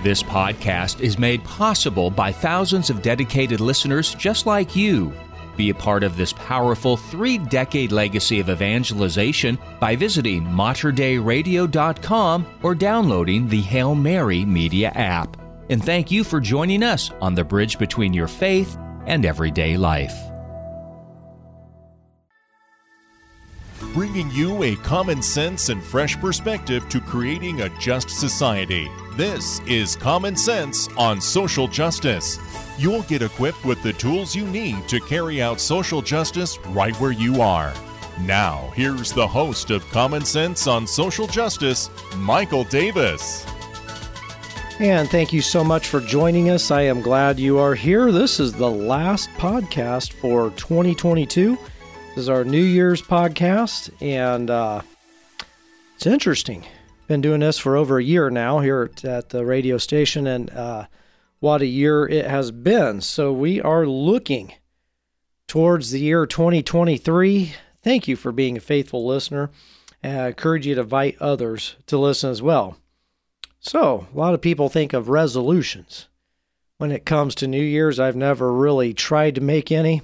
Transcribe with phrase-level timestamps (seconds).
[0.00, 5.12] This podcast is made possible by thousands of dedicated listeners just like you.
[5.56, 12.76] Be a part of this powerful three decade legacy of evangelization by visiting materdeiradio.com or
[12.76, 15.36] downloading the Hail Mary Media app.
[15.68, 20.14] And thank you for joining us on the bridge between your faith and everyday life.
[23.94, 28.88] Bringing you a common sense and fresh perspective to creating a just society.
[29.18, 32.38] This is Common Sense on Social Justice.
[32.78, 37.10] You'll get equipped with the tools you need to carry out social justice right where
[37.10, 37.74] you are.
[38.20, 43.44] Now, here's the host of Common Sense on Social Justice, Michael Davis.
[44.78, 46.70] And thank you so much for joining us.
[46.70, 48.12] I am glad you are here.
[48.12, 51.56] This is the last podcast for 2022.
[51.56, 54.82] This is our New Year's podcast, and uh,
[55.96, 56.64] it's interesting.
[57.08, 60.86] Been doing this for over a year now here at the radio station, and uh,
[61.40, 63.00] what a year it has been.
[63.00, 64.52] So we are looking
[65.46, 67.54] towards the year 2023.
[67.82, 69.48] Thank you for being a faithful listener.
[70.02, 72.76] And I encourage you to invite others to listen as well.
[73.58, 76.08] So, a lot of people think of resolutions.
[76.76, 80.02] When it comes to New Year's, I've never really tried to make any.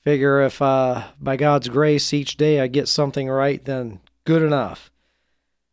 [0.00, 4.91] Figure if uh, by God's grace each day I get something right, then good enough.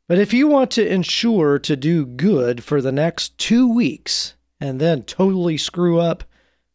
[0.09, 4.81] But if you want to ensure to do good for the next two weeks and
[4.81, 6.23] then totally screw up,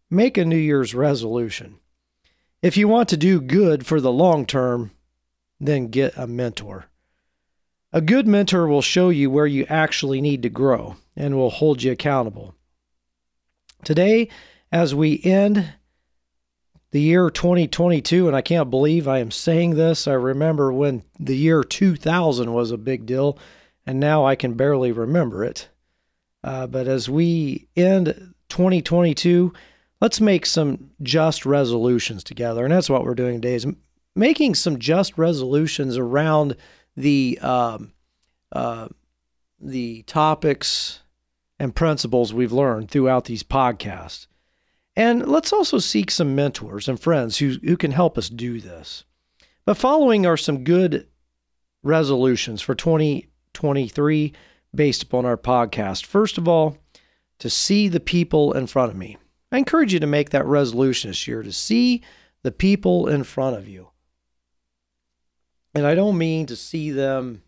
[0.09, 1.81] make a New Year's resolution.
[2.63, 4.93] If you want to do good for the long term,
[5.59, 6.87] then get a mentor.
[7.93, 11.83] A good mentor will show you where you actually need to grow and will hold
[11.83, 12.55] you accountable.
[13.83, 14.29] Today,
[14.71, 15.75] as we end
[16.95, 21.37] the year 2022, and I can't believe I am saying this, I remember when the
[21.37, 23.37] year 2000 was a big deal,
[23.85, 25.69] and now I can barely remember it.
[26.45, 29.53] Uh, but as we end 2022,
[30.01, 32.63] let's make some just resolutions together.
[32.63, 33.67] And that's what we're doing today is
[34.15, 36.55] making some just resolutions around
[36.97, 37.93] the um,
[38.53, 38.87] uh,
[39.61, 41.01] the topics
[41.59, 44.29] and principles we've learned throughout these podcasts.
[44.97, 49.05] And let's also seek some mentors and friends who, who can help us do this.
[49.65, 51.09] But following are some good
[51.83, 54.33] resolutions for 2023
[54.75, 56.07] based upon our podcast.
[56.07, 56.79] First of all,
[57.39, 59.17] to see the people in front of me.
[59.51, 62.03] I encourage you to make that resolution this year to see
[62.43, 63.89] the people in front of you.
[65.75, 67.43] And I don't mean to see them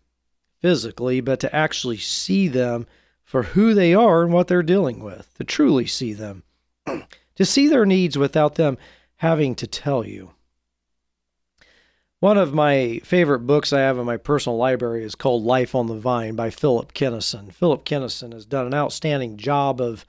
[0.61, 2.87] physically, but to actually see them
[3.23, 6.43] for who they are and what they're dealing with, to truly see them,
[7.37, 8.77] to see their needs without them
[9.17, 10.31] having to tell you.
[12.19, 15.85] One of my favorite books I have in my personal library is called Life on
[15.85, 17.53] the Vine by Philip Kenneson.
[17.53, 20.05] Philip Kenneson has done an outstanding job of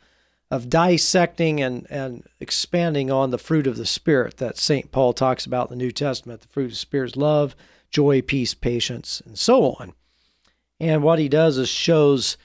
[0.51, 4.91] of dissecting and, and expanding on the fruit of the Spirit that St.
[4.91, 6.41] Paul talks about in the New Testament.
[6.41, 7.55] The fruit of the Spirit is love,
[7.91, 9.93] joy, peace, patience, and so on.
[10.81, 12.39] And what he does is shows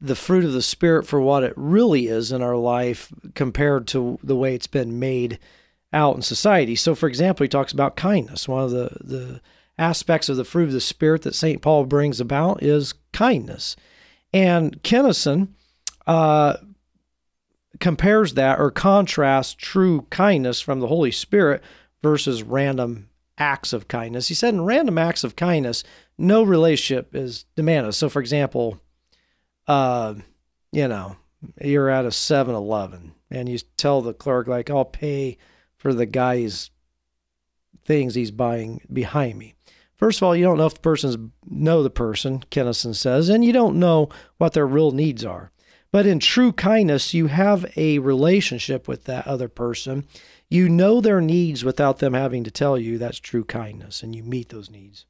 [0.00, 4.18] the fruit of the Spirit for what it really is in our life compared to
[4.22, 5.38] the way it's been made
[5.92, 6.76] out in society.
[6.76, 8.48] So, for example, he talks about kindness.
[8.48, 9.40] One of the, the
[9.78, 11.60] aspects of the fruit of the Spirit that St.
[11.60, 13.76] Paul brings about is kindness.
[14.32, 15.48] And Kenneson
[16.06, 16.56] uh,
[17.80, 21.62] compares that or contrasts true kindness from the Holy Spirit
[22.02, 24.28] versus random acts of kindness.
[24.28, 25.82] He said in random acts of kindness,
[26.16, 27.92] no relationship is demanded.
[27.92, 28.80] So, for example,
[29.70, 30.14] uh,
[30.72, 31.16] you know,
[31.62, 35.38] you're at a 7 Eleven and you tell the clerk, like, I'll pay
[35.76, 36.70] for the guy's
[37.84, 39.54] things he's buying behind me.
[39.94, 41.16] First of all, you don't know if the person's
[41.48, 44.08] know the person, Kenneson says, and you don't know
[44.38, 45.52] what their real needs are.
[45.92, 50.04] But in true kindness, you have a relationship with that other person.
[50.48, 54.24] You know their needs without them having to tell you that's true kindness, and you
[54.24, 55.06] meet those needs.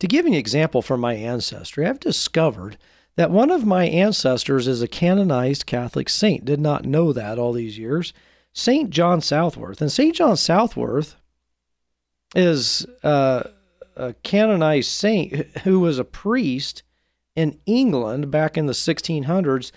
[0.00, 2.76] To give an example from my ancestry, I've discovered
[3.18, 6.44] that one of my ancestors is a canonized Catholic saint.
[6.44, 8.12] Did not know that all these years.
[8.52, 8.90] St.
[8.90, 9.80] John Southworth.
[9.80, 10.14] And St.
[10.14, 11.16] John Southworth
[12.36, 13.42] is uh,
[13.96, 15.34] a canonized saint
[15.64, 16.84] who was a priest
[17.34, 19.72] in England back in the 1600s.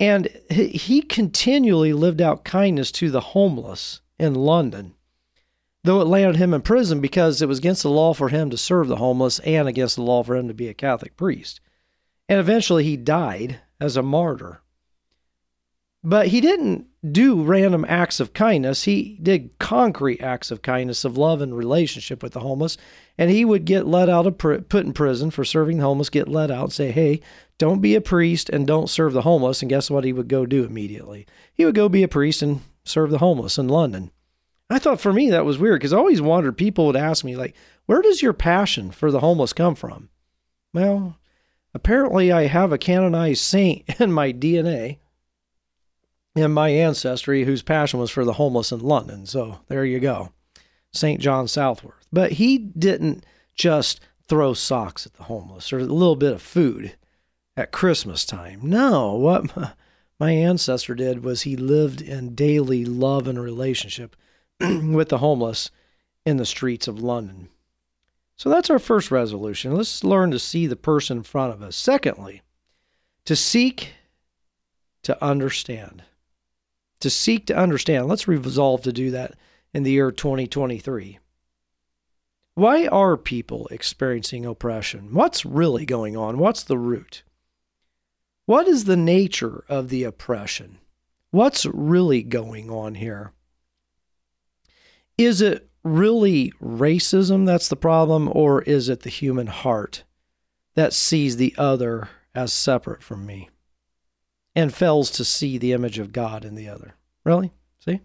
[0.00, 4.94] And he continually lived out kindness to the homeless in London
[5.84, 8.56] though it landed him in prison because it was against the law for him to
[8.56, 11.60] serve the homeless and against the law for him to be a Catholic priest.
[12.32, 14.62] And eventually he died as a martyr.
[16.02, 18.84] But he didn't do random acts of kindness.
[18.84, 22.78] He did concrete acts of kindness, of love and relationship with the homeless.
[23.18, 26.26] And he would get let out of put in prison for serving the homeless, get
[26.26, 27.20] let out and say, hey,
[27.58, 29.60] don't be a priest and don't serve the homeless.
[29.60, 31.26] And guess what he would go do immediately?
[31.52, 34.10] He would go be a priest and serve the homeless in London.
[34.70, 37.36] I thought for me that was weird because I always wondered people would ask me,
[37.36, 40.08] like, where does your passion for the homeless come from?
[40.72, 41.18] Well,
[41.74, 44.98] apparently I have a canonized saint in my DNA
[46.34, 49.26] in my ancestry whose passion was for the homeless in London.
[49.26, 50.32] So there you go.
[50.92, 51.20] St.
[51.20, 52.06] John Southworth.
[52.12, 53.24] But he didn't
[53.54, 56.96] just throw socks at the homeless or a little bit of food
[57.56, 58.60] at Christmas time.
[58.62, 59.76] No, what
[60.20, 64.16] my ancestor did was he lived in daily love and relationship
[64.60, 65.70] with the homeless
[66.24, 67.48] in the streets of London.
[68.36, 69.74] So that's our first resolution.
[69.74, 71.76] Let's learn to see the person in front of us.
[71.76, 72.42] Secondly,
[73.24, 73.94] to seek
[75.02, 76.02] to understand
[77.02, 78.06] to seek to understand.
[78.06, 79.34] Let's resolve to do that
[79.74, 81.18] in the year 2023.
[82.54, 85.12] Why are people experiencing oppression?
[85.12, 86.38] What's really going on?
[86.38, 87.24] What's the root?
[88.46, 90.78] What is the nature of the oppression?
[91.32, 93.32] What's really going on here?
[95.18, 100.04] Is it really racism that's the problem, or is it the human heart
[100.74, 103.48] that sees the other as separate from me?
[104.54, 106.94] and fails to see the image of God in the other.
[107.24, 107.52] Really?
[107.80, 108.00] See?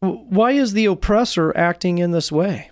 [0.00, 2.70] Why is the oppressor acting in this way?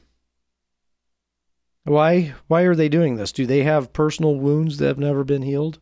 [1.85, 3.33] Why why are they doing this?
[3.33, 5.81] Do they have personal wounds that have never been healed?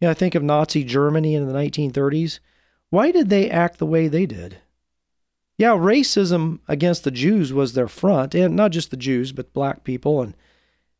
[0.00, 2.40] Yeah, I think of Nazi Germany in the 1930s.
[2.90, 4.58] Why did they act the way they did?
[5.58, 9.84] Yeah, racism against the Jews was their front, and not just the Jews, but black
[9.84, 10.34] people and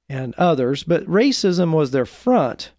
[0.09, 2.71] and others, but racism was their front.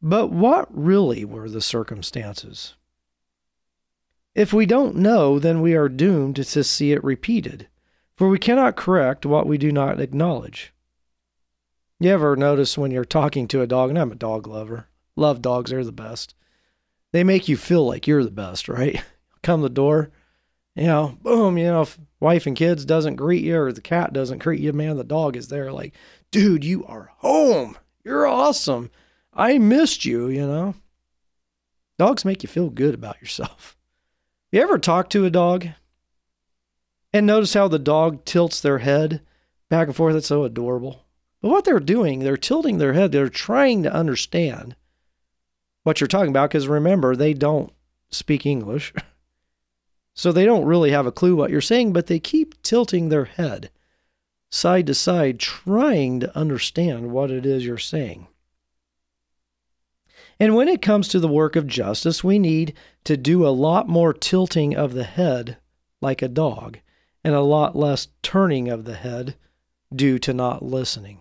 [0.00, 2.74] But what really were the circumstances?
[4.34, 7.68] If we don't know, then we are doomed to see it repeated,
[8.16, 10.72] for we cannot correct what we do not acknowledge.
[11.98, 15.40] You ever notice when you're talking to a dog, and I'm a dog lover, love
[15.40, 16.34] dogs, they're the best.
[17.12, 19.02] They make you feel like you're the best, right?
[19.42, 20.10] Come the door,
[20.76, 24.12] you know, boom, you know, if wife and kids doesn't greet you or the cat
[24.12, 25.94] doesn't greet you, man, the dog is there like,
[26.30, 27.78] dude, you are home.
[28.04, 28.90] You're awesome.
[29.32, 30.74] I missed you, you know.
[31.98, 33.76] Dogs make you feel good about yourself.
[34.52, 35.66] You ever talk to a dog
[37.12, 39.22] and notice how the dog tilts their head
[39.70, 40.14] back and forth?
[40.14, 41.04] It's so adorable.
[41.40, 43.12] But what they're doing, they're tilting their head.
[43.12, 44.76] They're trying to understand
[45.84, 47.72] what you're talking about because remember, they don't
[48.10, 48.92] speak English.
[50.16, 53.26] So they don't really have a clue what you're saying, but they keep tilting their
[53.26, 53.70] head
[54.50, 58.26] side to side, trying to understand what it is you're saying.
[60.40, 62.74] And when it comes to the work of justice, we need
[63.04, 65.58] to do a lot more tilting of the head
[66.00, 66.78] like a dog
[67.22, 69.36] and a lot less turning of the head
[69.94, 71.20] due to not listening.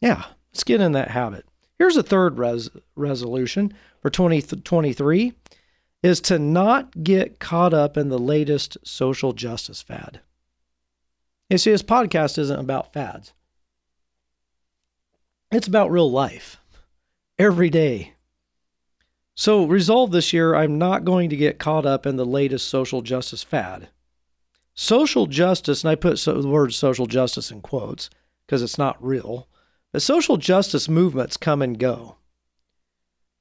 [0.00, 1.46] Yeah, let's get in that habit.
[1.78, 5.32] Here's a third res- resolution for 2023
[6.02, 10.20] is to not get caught up in the latest social justice fad.
[11.50, 13.32] You see, this podcast isn't about fads.
[15.50, 16.58] It's about real life
[17.38, 18.14] every day.
[19.34, 23.02] So, resolve this year I'm not going to get caught up in the latest social
[23.02, 23.88] justice fad.
[24.74, 28.10] Social justice, and I put so, the word social justice in quotes
[28.46, 29.48] because it's not real,
[29.92, 32.16] but social justice movements come and go.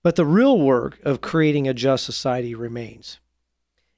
[0.08, 3.20] But the real work of creating a just society remains.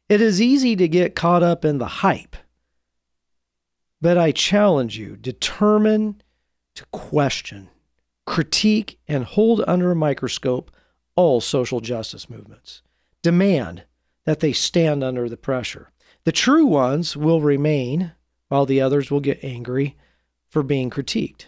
[0.10, 2.36] It is easy to get caught up in the hype,
[4.02, 6.24] but I challenge you determine
[6.74, 7.70] to question
[8.26, 10.72] critique, and hold under a microscope
[11.16, 12.82] all social justice movements.
[13.22, 13.84] Demand
[14.26, 15.92] that they stand under the pressure.
[16.24, 18.14] The true ones will remain,
[18.48, 19.96] while the others will get angry
[20.48, 21.46] for being critiqued.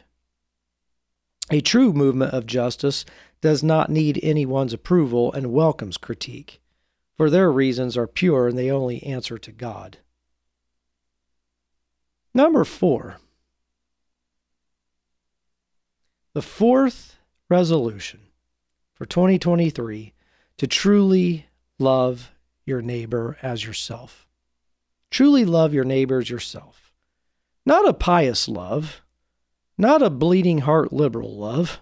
[1.50, 3.06] A true movement of justice
[3.42, 6.62] does not need anyone's approval and welcomes critique,
[7.18, 9.98] for their reasons are pure and they only answer to God.
[12.34, 13.18] Number four,
[16.34, 17.18] the fourth
[17.50, 18.22] resolution
[18.94, 20.14] for 2023
[20.58, 22.32] to truly love
[22.66, 24.28] your neighbor as yourself.
[25.10, 26.94] Truly love your neighbor as yourself.
[27.66, 29.02] Not a pious love,
[29.78, 31.82] not a bleeding heart liberal love,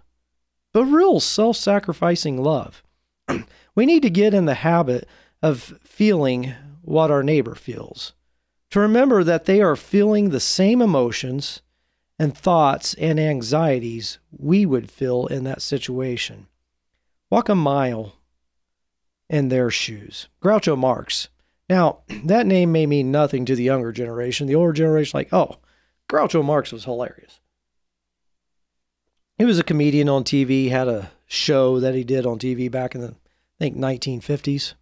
[0.74, 2.84] but real self sacrificing love.
[3.76, 5.08] we need to get in the habit
[5.42, 8.14] of feeling what our neighbor feels,
[8.72, 11.62] to remember that they are feeling the same emotions
[12.18, 16.48] and thoughts and anxieties we would feel in that situation.
[17.30, 18.14] Walk a mile
[19.30, 20.28] in their shoes.
[20.42, 21.30] Groucho Marx.
[21.70, 24.48] Now, that name may mean nothing to the younger generation.
[24.48, 25.58] The older generation, like, oh,
[26.10, 27.40] Groucho Marx was hilarious.
[29.40, 32.94] He was a comedian on TV, had a show that he did on TV back
[32.94, 34.74] in the, I think, 1950s.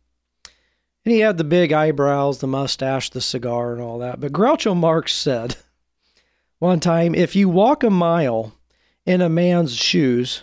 [1.06, 4.20] And he had the big eyebrows, the mustache, the cigar, and all that.
[4.20, 5.58] But Groucho Marx said
[6.60, 8.56] one time if you walk a mile
[9.06, 10.42] in a man's shoes,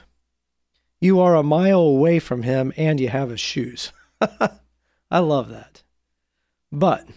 [1.00, 3.92] you are a mile away from him and you have his shoes.
[5.11, 5.83] I love that.
[6.71, 7.09] But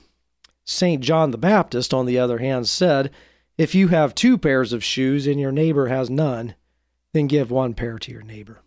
[0.66, 1.04] St.
[1.04, 3.12] John the Baptist, on the other hand, said,
[3.56, 6.56] If you have two pairs of shoes and your neighbor has none,
[7.18, 8.62] then give one pair to your neighbor.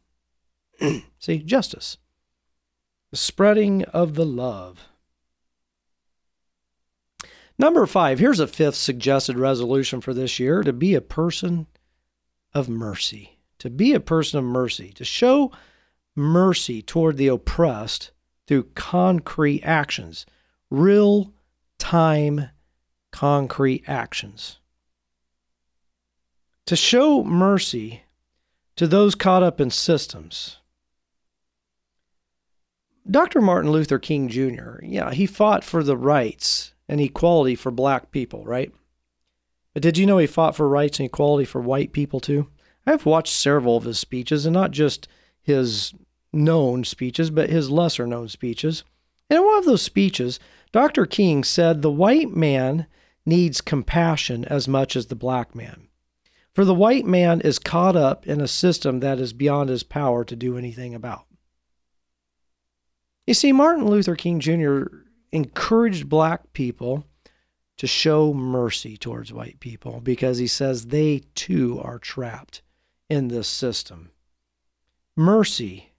[1.19, 1.99] See, justice.
[3.11, 4.89] The spreading of the love.
[7.59, 11.67] Number five, here's a fifth suggested resolution for this year to be a person
[12.53, 13.39] of mercy.
[13.61, 15.53] To be a person of mercy, to show
[16.17, 18.11] mercy toward the oppressed
[18.47, 20.25] through concrete actions,
[20.71, 21.33] real
[21.79, 22.49] time
[23.13, 24.59] concrete actions.
[26.67, 28.03] To show mercy
[28.81, 30.57] to those caught up in systems.
[33.11, 33.43] Dr.
[33.43, 38.43] Martin Luther King Jr., yeah, he fought for the rights and equality for black people,
[38.43, 38.73] right?
[39.75, 42.49] But did you know he fought for rights and equality for white people too?
[42.87, 45.09] I've watched several of his speeches, and not just
[45.43, 45.93] his
[46.33, 48.83] known speeches, but his lesser known speeches.
[49.29, 50.41] And in one of those speeches,
[50.73, 51.05] Dr.
[51.05, 52.87] King said the white man
[53.27, 55.90] needs compassion as much as the black man.
[56.55, 60.25] For the white man is caught up in a system that is beyond his power
[60.25, 61.27] to do anything about.
[63.27, 64.85] You see, Martin Luther King Jr.
[65.31, 67.07] encouraged black people
[67.77, 72.61] to show mercy towards white people because he says they too are trapped
[73.09, 74.11] in this system.
[75.17, 75.93] Mercy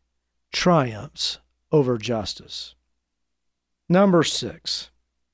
[0.51, 1.39] triumphs
[1.71, 2.75] over justice.
[3.89, 4.91] Number six.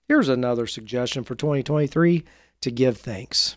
[0.07, 2.23] Here's another suggestion for 2023
[2.61, 3.56] to give thanks.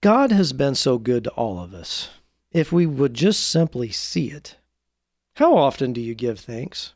[0.00, 2.10] God has been so good to all of us.
[2.52, 4.56] If we would just simply see it,
[5.34, 6.94] how often do you give thanks?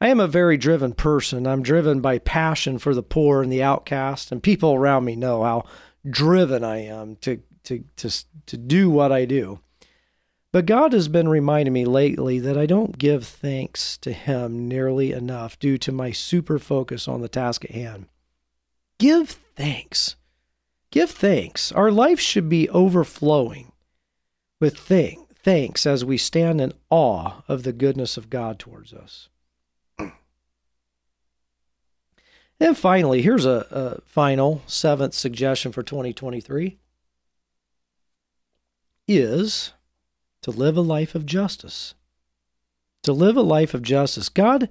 [0.00, 1.46] I am a very driven person.
[1.46, 5.42] I'm driven by passion for the poor and the outcast, and people around me know
[5.42, 5.64] how
[6.08, 8.10] driven I am to to to
[8.46, 9.60] to do what I do.
[10.52, 15.12] But God has been reminding me lately that I don't give thanks to him nearly
[15.12, 18.06] enough due to my super focus on the task at hand.
[18.98, 20.16] Give thanks.
[20.94, 21.72] Give thanks.
[21.72, 23.72] Our life should be overflowing
[24.60, 29.28] with thing, thanks as we stand in awe of the goodness of God towards us.
[32.60, 36.78] And finally, here's a, a final seventh suggestion for 2023
[39.08, 39.72] is
[40.42, 41.94] to live a life of justice.
[43.02, 44.28] To live a life of justice.
[44.28, 44.68] God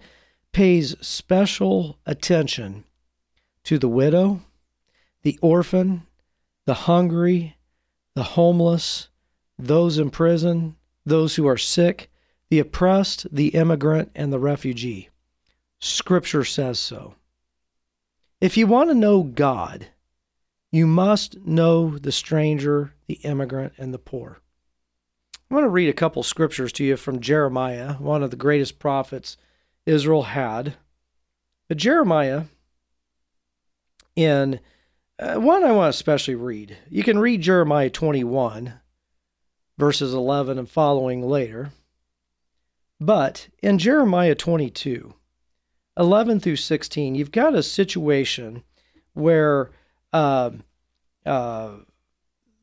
[0.54, 2.86] pays special attention
[3.66, 4.40] to the widow,
[5.24, 6.08] the orphan,
[6.66, 7.58] the hungry,
[8.16, 9.10] the homeless,
[9.58, 12.10] those in prison, those who are sick,
[12.50, 15.10] the oppressed, the immigrant, and the refugee.
[15.80, 17.16] Scripture says so.
[18.40, 19.88] If you want to know God,
[20.72, 24.40] you must know the stranger, the immigrant, and the poor.
[25.50, 28.80] I want to read a couple scriptures to you from Jeremiah, one of the greatest
[28.80, 29.38] prophets
[29.86, 30.76] Israel had.
[31.68, 32.46] But Jeremiah,
[34.16, 34.60] in
[35.20, 36.78] uh, one I want to especially read.
[36.90, 38.74] You can read Jeremiah 21,
[39.78, 41.72] verses 11 and following later.
[43.00, 45.14] But in Jeremiah 22,
[45.98, 48.64] 11 through 16, you've got a situation
[49.14, 49.72] where
[50.12, 50.52] uh,
[51.26, 51.72] uh,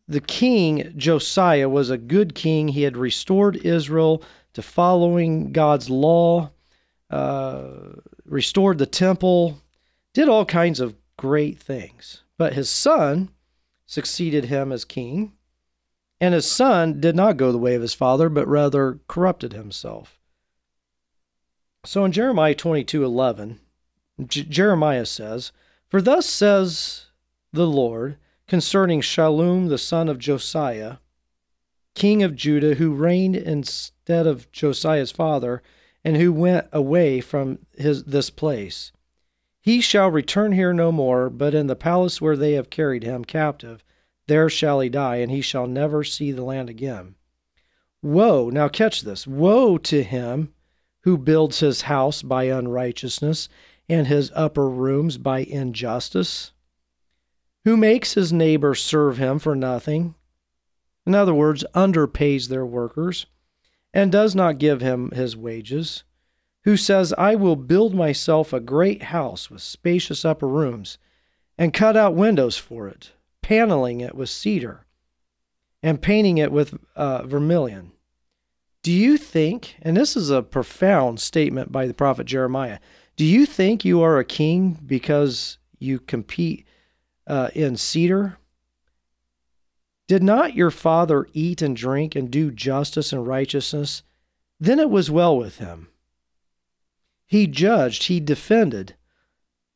[0.09, 2.69] the king Josiah was a good king.
[2.69, 4.23] He had restored Israel
[4.54, 6.50] to following God's law,
[7.11, 7.71] uh,
[8.25, 9.61] restored the temple,
[10.14, 12.23] did all kinds of great things.
[12.40, 13.28] But his son
[13.85, 15.35] succeeded him as king,
[16.23, 20.18] and his son did not go the way of his father, but rather corrupted himself.
[21.85, 23.61] So in Jeremiah 22 11,
[24.26, 25.52] J- Jeremiah says,
[25.90, 27.09] For thus says
[27.52, 28.16] the Lord
[28.49, 30.97] concerning Shallum the son of Josiah,
[31.94, 35.62] king of Judah, who reigned instead of Josiah's father,
[36.02, 38.92] and who went away from his this place.
[39.60, 43.24] He shall return here no more, but in the palace where they have carried him
[43.24, 43.84] captive,
[44.26, 47.16] there shall he die, and he shall never see the land again.
[48.02, 50.54] Woe, now catch this woe to him
[51.02, 53.48] who builds his house by unrighteousness,
[53.88, 56.52] and his upper rooms by injustice,
[57.64, 60.14] who makes his neighbor serve him for nothing.
[61.06, 63.26] In other words, underpays their workers,
[63.92, 66.04] and does not give him his wages,
[66.64, 70.98] who says, I will build myself a great house with spacious upper rooms,
[71.56, 73.12] and cut out windows for it,
[73.42, 74.86] paneling it with cedar,
[75.82, 77.92] and painting it with uh, vermilion.
[78.82, 82.78] Do you think, and this is a profound statement by the prophet Jeremiah,
[83.16, 86.66] do you think you are a king because you compete
[87.26, 88.38] uh, in cedar?
[90.08, 94.02] Did not your father eat and drink and do justice and righteousness?
[94.58, 95.88] Then it was well with him.
[97.30, 98.96] He judged, he defended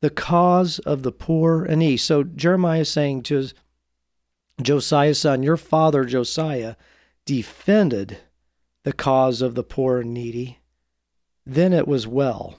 [0.01, 1.97] the cause of the poor and needy.
[1.99, 3.47] So Jeremiah is saying to
[4.61, 6.75] Josiah's son, Your father Josiah
[7.25, 8.19] defended
[8.83, 10.59] the cause of the poor and needy.
[11.47, 12.59] Then it was well.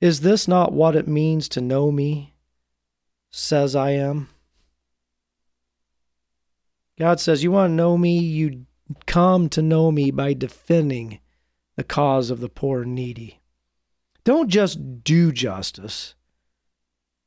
[0.00, 2.34] Is this not what it means to know me,
[3.30, 4.28] says I am?
[6.98, 8.18] God says, You want to know me?
[8.18, 8.66] You
[9.06, 11.20] come to know me by defending
[11.76, 13.38] the cause of the poor and needy.
[14.24, 16.14] Don't just do justice.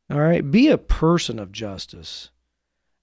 [0.09, 0.49] All right?
[0.49, 2.29] Be a person of justice.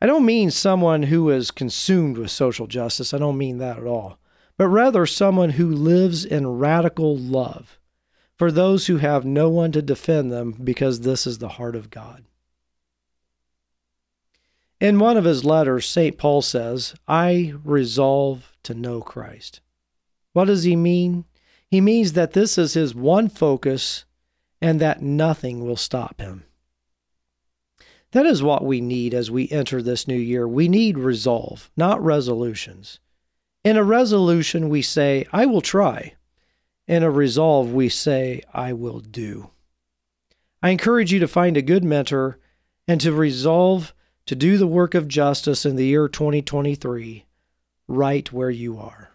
[0.01, 3.15] I don't mean someone who is consumed with social justice.
[3.15, 4.19] I don't mean that at all.
[4.57, 7.79] But rather someone who lives in radical love
[8.37, 11.91] for those who have no one to defend them because this is the heart of
[11.91, 12.25] God.
[14.81, 16.19] In one of his letters, St.
[16.19, 19.61] Paul says, I resolve to know Christ.
[20.33, 21.25] What does he mean?
[21.73, 24.05] He means that this is his one focus
[24.61, 26.45] and that nothing will stop him.
[28.11, 30.47] That is what we need as we enter this new year.
[30.47, 33.01] We need resolve, not resolutions.
[33.65, 36.13] In a resolution, we say, I will try.
[36.87, 39.49] In a resolve, we say, I will do.
[40.63, 42.39] I encourage you to find a good mentor
[42.87, 43.95] and to resolve
[44.27, 47.25] to do the work of justice in the year 2023
[47.89, 49.12] right where you are.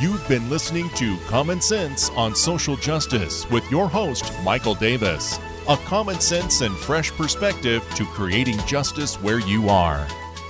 [0.00, 5.38] You've been listening to Common Sense on Social Justice with your host, Michael Davis.
[5.68, 10.06] A common sense and fresh perspective to creating justice where you are.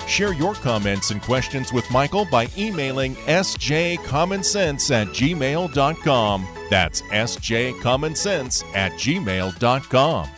[0.07, 6.49] Share your comments and questions with Michael by emailing sjcommonsense at gmail.com.
[6.71, 10.29] That's sjcommonsense at gmail.com.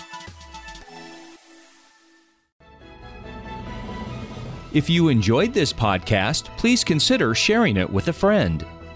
[4.73, 8.67] If you enjoyed this podcast, please consider sharing it with a friend.